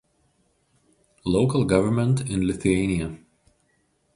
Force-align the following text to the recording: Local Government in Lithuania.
Local 1.27 1.63
Government 1.63 2.21
in 2.27 2.47
Lithuania. 2.47 3.19